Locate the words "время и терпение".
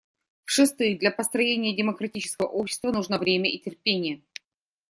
3.19-4.23